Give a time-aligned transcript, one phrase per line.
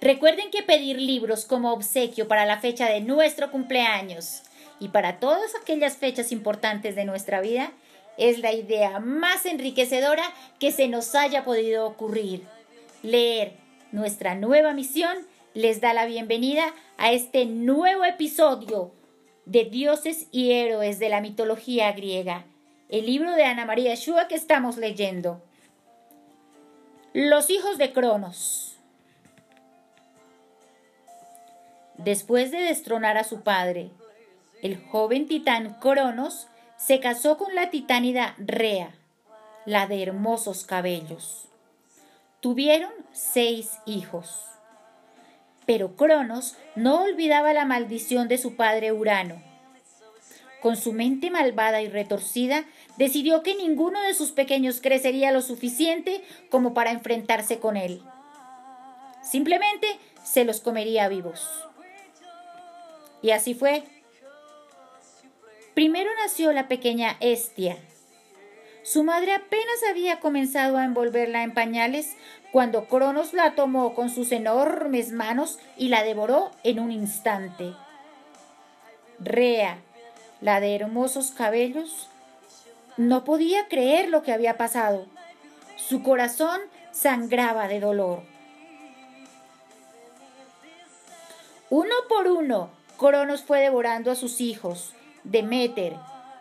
[0.00, 4.42] Recuerden que pedir libros como obsequio para la fecha de nuestro cumpleaños
[4.78, 7.72] y para todas aquellas fechas importantes de nuestra vida
[8.16, 10.22] es la idea más enriquecedora
[10.60, 12.44] que se nos haya podido ocurrir.
[13.02, 13.54] Leer
[13.90, 15.16] nuestra nueva misión
[15.54, 18.92] les da la bienvenida a este nuevo episodio
[19.46, 22.44] de Dioses y Héroes de la mitología griega,
[22.88, 25.42] el libro de Ana María Shua que estamos leyendo.
[27.14, 28.67] Los hijos de Cronos.
[31.98, 33.90] Después de destronar a su padre,
[34.62, 38.94] el joven titán Cronos se casó con la titánida Rea,
[39.66, 41.48] la de hermosos cabellos.
[42.40, 44.44] Tuvieron seis hijos.
[45.66, 49.42] Pero Cronos no olvidaba la maldición de su padre Urano.
[50.62, 52.64] Con su mente malvada y retorcida,
[52.96, 58.02] decidió que ninguno de sus pequeños crecería lo suficiente como para enfrentarse con él.
[59.22, 61.67] Simplemente se los comería vivos.
[63.22, 63.84] Y así fue.
[65.74, 67.76] Primero nació la pequeña Estia.
[68.82, 72.16] Su madre apenas había comenzado a envolverla en pañales
[72.52, 77.74] cuando Cronos la tomó con sus enormes manos y la devoró en un instante.
[79.18, 79.78] Rea,
[80.40, 82.08] la de hermosos cabellos,
[82.96, 85.06] no podía creer lo que había pasado.
[85.76, 88.22] Su corazón sangraba de dolor.
[91.70, 95.94] Uno por uno, Cronos fue devorando a sus hijos, Demeter,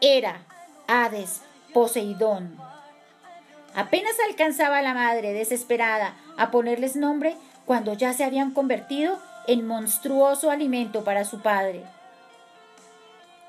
[0.00, 0.42] Hera,
[0.88, 2.58] Hades, Poseidón.
[3.74, 10.50] Apenas alcanzaba la madre, desesperada, a ponerles nombre cuando ya se habían convertido en monstruoso
[10.50, 11.84] alimento para su padre.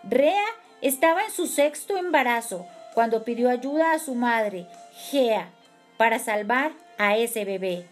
[0.04, 0.46] Rea
[0.82, 5.50] estaba en su sexto embarazo cuando pidió ayuda a su madre, Gea,
[5.98, 7.88] para salvar a ese bebé.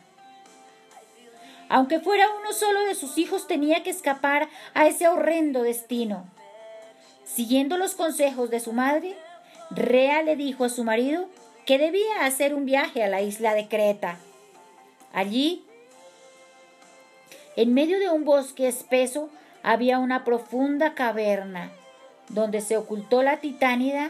[1.70, 6.25] Aunque fuera uno solo de sus hijos, tenía que escapar a ese horrendo destino.
[7.23, 9.16] Siguiendo los consejos de su madre,
[9.69, 11.30] Rea le dijo a su marido
[11.68, 14.18] que debía hacer un viaje a la isla de Creta.
[15.13, 15.63] Allí,
[17.56, 19.30] en medio de un bosque espeso,
[19.62, 21.72] había una profunda caverna
[22.30, 24.09] donde se ocultó la titánida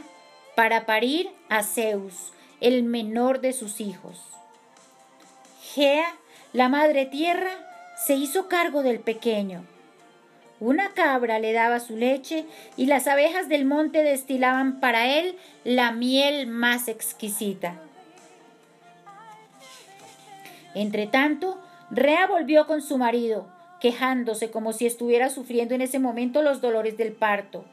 [0.55, 2.31] para parir a Zeus,
[2.61, 4.21] el menor de sus hijos.
[5.61, 6.15] Gea,
[6.53, 7.51] la madre tierra,
[7.95, 9.63] se hizo cargo del pequeño
[10.59, 12.45] una cabra le daba su leche
[12.75, 17.79] y las abejas del monte destilaban para él la miel más exquisita.
[20.75, 21.57] Entretanto,
[21.89, 23.47] Rea volvió con su marido,
[23.79, 27.63] quejándose como si estuviera sufriendo en ese momento los dolores del parto.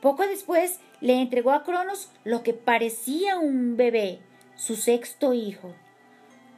[0.00, 4.20] Poco después le entregó a Cronos lo que parecía un bebé,
[4.54, 5.74] su sexto hijo.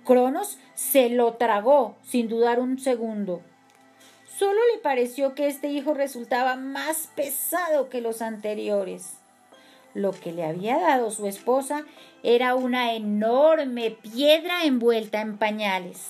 [0.05, 3.43] Cronos se lo tragó sin dudar un segundo.
[4.37, 9.19] Solo le pareció que este hijo resultaba más pesado que los anteriores.
[9.95, 11.85] Lo que le había dado su esposa
[12.23, 16.09] era una enorme piedra envuelta en pañales.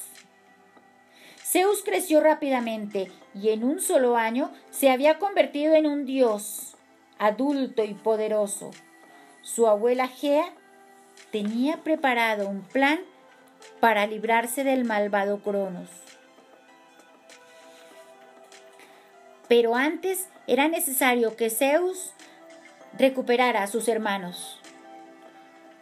[1.43, 6.77] Zeus creció rápidamente y en un solo año se había convertido en un dios,
[7.19, 8.71] adulto y poderoso.
[9.43, 10.55] Su abuela Gea
[11.31, 13.01] tenía preparado un plan
[13.81, 15.89] para librarse del malvado Cronos.
[19.49, 22.13] Pero antes era necesario que Zeus
[22.99, 24.59] recuperara a sus hermanos.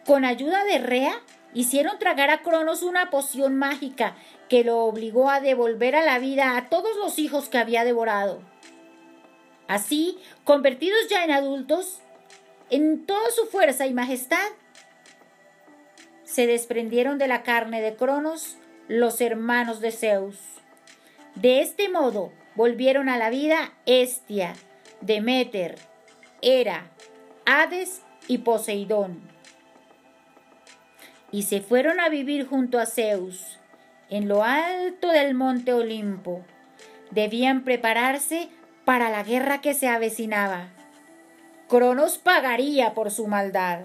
[0.05, 1.13] Con ayuda de Rea,
[1.53, 4.15] hicieron tragar a Cronos una poción mágica
[4.49, 8.41] que lo obligó a devolver a la vida a todos los hijos que había devorado.
[9.67, 11.99] Así, convertidos ya en adultos,
[12.69, 14.49] en toda su fuerza y majestad,
[16.31, 18.55] se desprendieron de la carne de Cronos
[18.87, 20.39] los hermanos de Zeus.
[21.35, 24.53] De este modo, volvieron a la vida Estia,
[25.01, 25.75] Demeter,
[26.41, 26.89] Hera,
[27.45, 29.19] Hades y Poseidón.
[31.31, 33.59] Y se fueron a vivir junto a Zeus,
[34.09, 36.45] en lo alto del monte Olimpo.
[37.11, 38.47] Debían prepararse
[38.85, 40.69] para la guerra que se avecinaba.
[41.67, 43.81] Cronos pagaría por su maldad.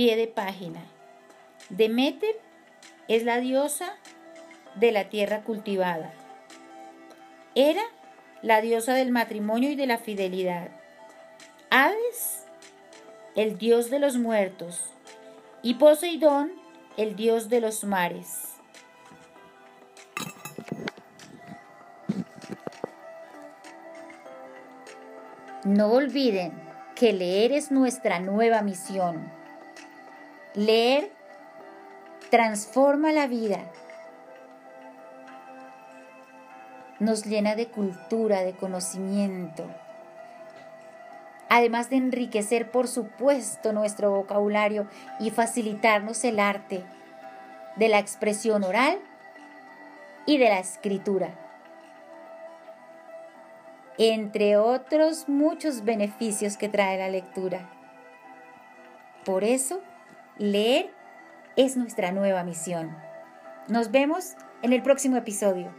[0.00, 0.80] Pie de página.
[1.68, 2.34] Demeter
[3.06, 3.98] es la diosa
[4.76, 6.14] de la tierra cultivada.
[7.54, 7.82] Era
[8.40, 10.70] la diosa del matrimonio y de la fidelidad.
[11.68, 12.46] Hades,
[13.36, 14.86] el dios de los muertos.
[15.62, 16.50] Y Poseidón,
[16.96, 18.54] el dios de los mares.
[25.66, 26.54] No olviden
[26.94, 29.39] que leer es nuestra nueva misión.
[30.54, 31.12] Leer
[32.28, 33.60] transforma la vida,
[36.98, 39.64] nos llena de cultura, de conocimiento,
[41.48, 44.88] además de enriquecer, por supuesto, nuestro vocabulario
[45.20, 46.82] y facilitarnos el arte
[47.76, 48.98] de la expresión oral
[50.26, 51.30] y de la escritura,
[53.98, 57.70] entre otros muchos beneficios que trae la lectura.
[59.24, 59.80] Por eso,
[60.38, 60.90] leer
[61.56, 62.96] es nuestra nueva misión.
[63.68, 65.72] Nos vemos en el próximo episodio.